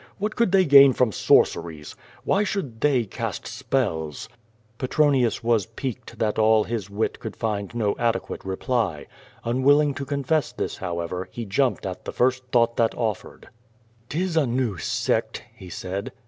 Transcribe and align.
What 0.17 0.35
could 0.35 0.51
they 0.51 0.65
gain 0.65 0.93
from 0.93 1.11
sorceries? 1.11 1.95
Why 2.23 2.43
should 2.43 2.81
they 2.81 3.05
cast 3.05 3.45
spells?'' 3.45 4.29
IVtronius 4.79 5.43
was 5.43 5.67
piqued 5.67 6.17
that 6.17 6.39
all 6.39 6.63
his 6.63 6.89
wit 6.89 7.19
could 7.19 7.35
find 7.35 7.75
no 7.75 7.91
ade 7.99 8.15
quate 8.19 8.43
reply. 8.43 9.05
Unwilling 9.45 9.93
to 9.93 10.03
confess 10.03 10.51
this, 10.51 10.77
however, 10.77 11.29
he 11.29 11.45
jumped 11.45 11.85
at 11.85 12.05
the 12.05 12.11
first 12.11 12.43
thought 12.51 12.77
that 12.77 12.95
offered." 12.97 13.49
'Tis 14.09 14.35
a 14.35 14.47
new 14.47 14.75
sect," 14.79 15.43
he 15.53 15.69
said. 15.69 16.11